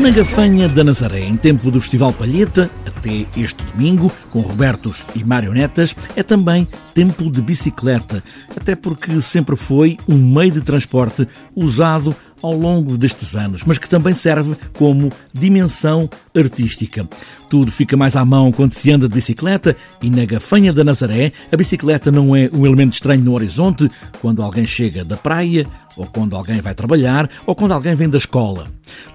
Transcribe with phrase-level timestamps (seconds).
[0.00, 5.24] Na Gafanha da Nazaré, em tempo do Festival Palheta, até este domingo, com Robertos e
[5.24, 8.22] marionetas, é também tempo de bicicleta,
[8.54, 11.26] até porque sempre foi um meio de transporte
[11.56, 17.08] usado ao longo destes anos, mas que também serve como dimensão artística.
[17.48, 21.32] Tudo fica mais à mão quando se anda de bicicleta e na Gafanha da Nazaré
[21.50, 26.06] a bicicleta não é um elemento estranho no horizonte quando alguém chega da praia, ou
[26.06, 28.66] quando alguém vai trabalhar, ou quando alguém vem da escola.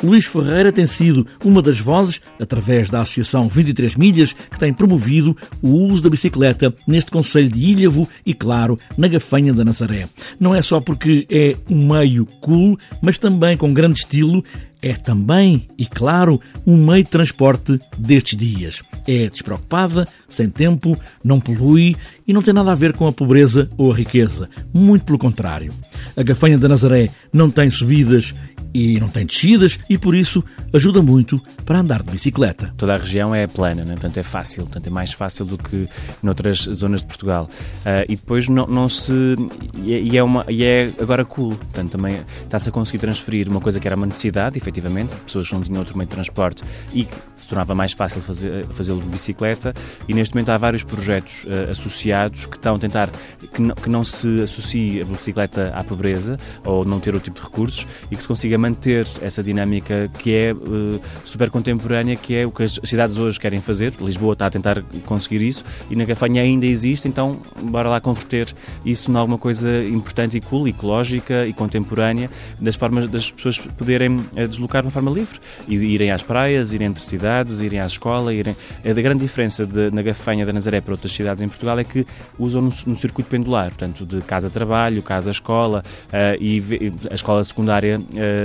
[0.04, 5.36] Luís Ferreira tem sido uma das vozes, através da Associação 23 Milhas, que tem promovido
[5.62, 10.08] o uso da bicicleta neste Conselho de Ilhavo e, claro, na Gafanha da Nazaré.
[10.40, 14.44] Não é só porque é um meio cool, mas também com grande estilo
[14.82, 18.82] é também, e claro, um meio de transporte destes dias.
[19.06, 23.70] É despreocupada, sem tempo, não polui e não tem nada a ver com a pobreza
[23.78, 24.50] ou a riqueza.
[24.74, 25.74] Muito pelo contrário.
[26.16, 28.34] A gafanha da Nazaré não tem subidas
[28.74, 32.74] e não tem descidas e por isso ajuda muito para andar de bicicleta.
[32.78, 33.94] Toda a região é plana, né?
[33.94, 35.88] portanto é fácil, portanto é mais fácil do que
[36.22, 37.48] noutras zonas de Portugal.
[37.80, 39.36] Uh, e depois não, não se.
[39.84, 43.80] E é, uma, e é agora cool, portanto também está-se a conseguir transferir uma coisa
[43.80, 47.16] que era uma necessidade, efetivamente, pessoas que não tinham outro meio de transporte e que
[47.36, 49.74] se tornava mais fácil fazer, fazê-lo de bicicleta.
[50.08, 53.10] E neste momento há vários projetos uh, associados que estão a tentar
[53.54, 57.40] que não, que não se associe a bicicleta à pobreza ou não ter outro tipo
[57.40, 62.36] de recursos e que se consiga manter essa dinâmica que é uh, super contemporânea, que
[62.36, 63.94] é o que as cidades hoje querem fazer.
[64.00, 68.54] Lisboa está a tentar conseguir isso e na Gafanha ainda existe, então bora lá converter
[68.86, 74.18] isso em alguma coisa importante e cool, ecológica e contemporânea, das formas das pessoas poderem
[74.18, 77.86] uh, deslocar de uma forma livre e irem às praias, irem entre cidades, irem à
[77.86, 78.34] escola.
[78.34, 78.56] Irem...
[78.84, 82.06] A grande diferença de, na Gafanha da Nazaré para outras cidades em Portugal é que
[82.38, 88.00] usam no, no circuito pendular, portanto, de casa-trabalho, casa-escola uh, e a escola secundária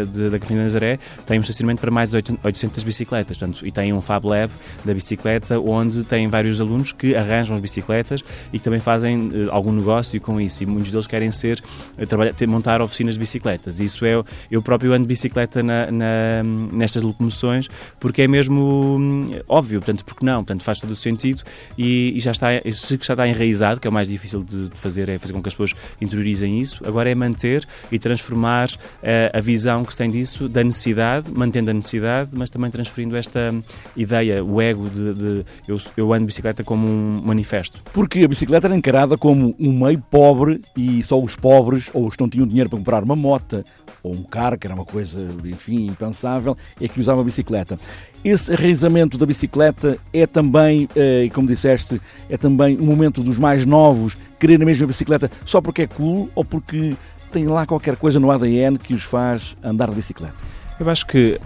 [0.07, 3.71] de, da Cafinha de Nazaré tem um estacionamento para mais de 800 bicicletas portanto, e
[3.71, 4.53] tem um Fab Lab
[4.85, 8.23] da bicicleta onde tem vários alunos que arranjam as bicicletas
[8.53, 11.63] e que também fazem uh, algum negócio com isso e muitos deles querem ser
[11.99, 13.81] uh, trabalhar, ter, montar oficinas de bicicletas.
[13.81, 14.15] Isso é
[14.51, 20.05] eu próprio ando de bicicleta na, na, nestas locomoções porque é mesmo hum, óbvio, portanto,
[20.05, 21.43] porque não, portanto, faz todo o sentido
[21.77, 24.79] e, e já está, se já está enraizado, que é o mais difícil de, de,
[24.79, 29.37] fazer, é fazer com que as pessoas interiorizem isso, agora é manter e transformar uh,
[29.37, 33.51] a visão que tem disso, da necessidade, mantendo a necessidade, mas também transferindo esta
[33.97, 37.83] ideia, o ego de, de eu, eu ando bicicleta como um manifesto.
[37.93, 42.17] Porque a bicicleta era encarada como um meio pobre e só os pobres, ou os
[42.17, 43.65] que não tinham dinheiro para comprar uma moto
[44.03, 47.79] ou um carro, que era uma coisa, enfim, impensável, é que usavam a bicicleta.
[48.23, 53.65] Esse arraizamento da bicicleta é também, eh, como disseste, é também um momento dos mais
[53.65, 56.95] novos querer a mesma bicicleta só porque é cool ou porque
[57.35, 60.35] tem lá qualquer coisa no ADN que os faz andar de bicicleta?
[60.79, 61.39] Eu acho que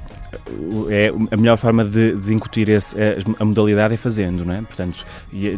[0.91, 4.61] é a melhor forma de, de incutir esse, é, a modalidade é fazendo, não é?
[4.61, 5.05] Portanto,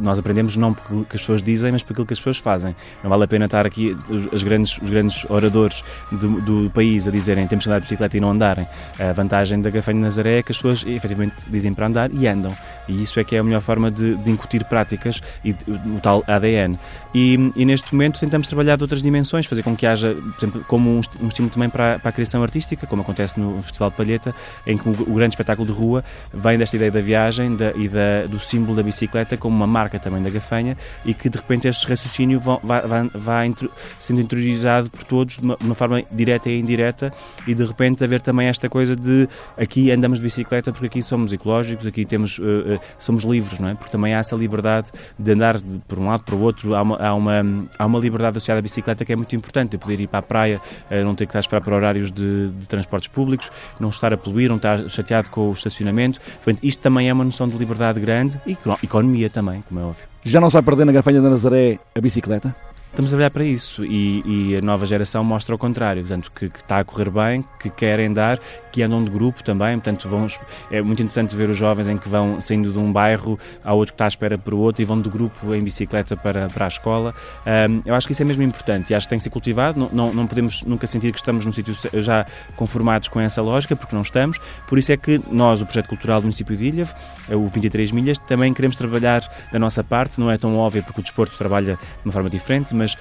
[0.01, 2.75] nós aprendemos não porque as pessoas dizem, mas aquilo que as pessoas fazem.
[3.03, 3.97] Não vale a pena estar aqui
[4.33, 5.83] os, grandes, os grandes oradores
[6.13, 8.67] do, do, país a dizerem temos que andar de bicicleta e não andarem.
[8.99, 12.27] A vantagem da Gafanha de Nazaré é que as pessoas efetivamente dizem para andar e
[12.29, 12.53] andam.
[12.89, 16.25] E isso é que é a melhor forma de, de incutir práticas e o tal
[16.27, 16.79] ADN.
[17.15, 20.65] E, e, neste momento tentamos trabalhar de outras dimensões, fazer com que haja, por exemplo,
[20.69, 24.35] como um, estímulo também para, para a criação artística, como acontece no Festival de Palheta,
[24.67, 27.89] em que o, o, grande espetáculo de rua vem desta ideia da viagem da, e
[27.89, 31.67] da, do símbolo da bicicleta como uma marca também da gafanha e que de repente
[31.67, 33.53] este raciocínio vai,
[33.99, 37.13] sendo interiorizado por todos de uma, de uma, forma direta e indireta
[37.47, 41.33] e de repente haver também esta coisa de aqui andamos de bicicleta porque aqui somos
[41.33, 43.75] ecológicos, aqui temos, uh, somos livres, não é?
[43.75, 46.97] Porque também há essa liberdade de andar por um lado para o outro, há uma,
[46.97, 50.07] há, uma, há uma liberdade associada à bicicleta que é muito importante, eu poder ir
[50.07, 53.09] para a praia, uh, não ter que estar a esperar por horários de, de transportes
[53.09, 56.21] públicos, não estar a poluir, não estar chateado com o estacionamento.
[56.21, 60.05] Portanto, isto também é uma noção de liberdade grande e economia também, como é óbvio.
[60.23, 62.55] Já não se vai perder na Gafanha da Nazaré a bicicleta?
[62.91, 66.49] Estamos a olhar para isso e, e, a nova geração mostra o contrário, portanto, que,
[66.49, 68.39] que, está a correr bem, que querem dar,
[68.73, 70.27] que andam de grupo também, portanto, vão,
[70.71, 73.93] é muito interessante ver os jovens em que vão saindo de um bairro a outro
[73.93, 76.65] que está à espera para o outro e vão de grupo em bicicleta para, para
[76.65, 77.15] a escola.
[77.47, 79.79] Um, eu acho que isso é mesmo importante e acho que tem que ser cultivado,
[79.79, 82.27] não, não, não podemos nunca sentir que estamos num sítio já
[82.57, 86.21] conformados com essa lógica, porque não estamos, por isso é que nós, o Projeto Cultural
[86.21, 86.89] do município de Ilha,
[87.31, 89.23] o 23 Milhas, também queremos trabalhar
[89.53, 92.75] da nossa parte, não é tão óbvio porque o desporto trabalha de uma forma diferente,
[92.81, 92.99] mas, uh,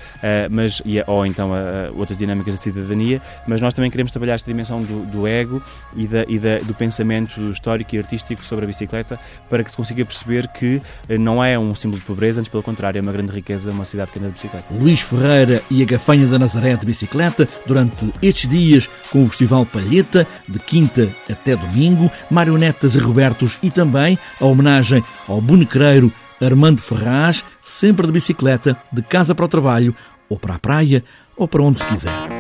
[0.49, 4.49] mas e, ou então uh, outras dinâmicas da cidadania, mas nós também queremos trabalhar esta
[4.49, 5.61] dimensão do, do ego
[5.95, 9.77] e, da, e da, do pensamento histórico e artístico sobre a bicicleta para que se
[9.77, 10.81] consiga perceber que
[11.19, 14.11] não é um símbolo de pobreza, antes pelo contrário, é uma grande riqueza, uma cidade
[14.11, 14.65] que anda de bicicleta.
[14.71, 19.65] Luís Ferreira e a Gafanha da Nazaré de bicicleta durante estes dias com o Festival
[19.65, 26.11] Palheta, de quinta até domingo, marionetas e Robertos e também a homenagem ao bonequeiro
[26.41, 29.95] Armando Ferraz, sempre de bicicleta, de casa para o trabalho,
[30.27, 31.03] ou para a praia,
[31.35, 32.38] ou para onde se quiser.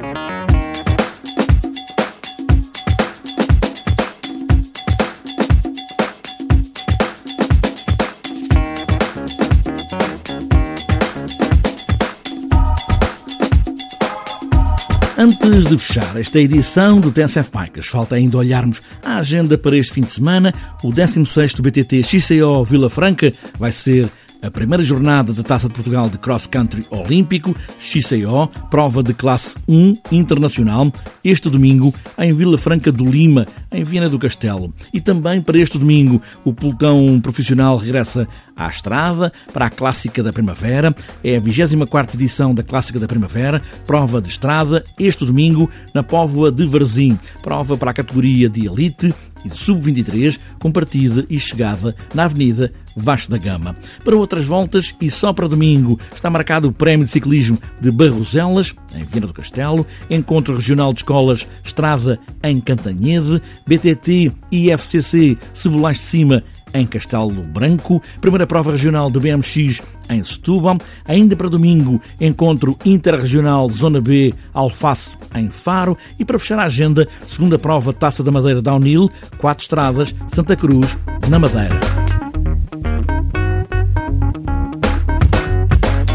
[15.51, 19.93] Antes de fechar esta edição do TSF Bikes, falta ainda olharmos a agenda para este
[19.93, 20.53] fim de semana.
[20.83, 24.07] O 16º BTT XCO Vila Franca vai ser
[24.43, 29.57] a primeira jornada da Taça de Portugal de Cross Country Olímpico, XCO, prova de classe
[29.67, 30.93] 1 internacional,
[31.23, 34.73] este domingo em Vila Franca do Lima, em Viana do Castelo.
[34.93, 38.27] E também para este domingo, o pelotão profissional regressa
[38.59, 40.93] à estrada para a Clássica da Primavera.
[41.23, 46.51] É a 24 edição da Clássica da Primavera, prova de estrada, este domingo na Póvoa
[46.51, 47.17] de Varzim.
[47.41, 49.13] Prova para a categoria de elite
[49.45, 53.75] e de sub-23, com partida e chegada na Avenida Vasco da Gama.
[54.03, 58.75] Para outras voltas, e só para domingo, está marcado o Prémio de Ciclismo de Barroselas,
[58.93, 65.97] em Viana do Castelo, Encontro Regional de Escolas Estrada em Cantanhede, BTT e FCC Cebolais
[65.97, 66.43] de Cima
[66.73, 73.69] em Castelo Branco, primeira prova regional de BMX em Setúbal, ainda para domingo, encontro interregional
[73.69, 78.61] Zona B Alface em Faro e para fechar a agenda, segunda prova Taça da Madeira
[78.61, 80.97] Downhill, quatro estradas, Santa Cruz,
[81.29, 81.79] na Madeira.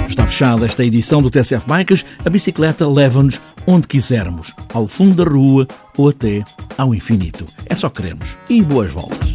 [0.08, 2.04] Está fechada esta edição do TSF Bikes.
[2.24, 5.66] A bicicleta leva-nos onde quisermos, ao fundo da rua
[5.96, 6.44] ou até
[6.78, 7.44] ao infinito.
[7.66, 8.36] É só queremos.
[8.48, 9.33] E boas voltas.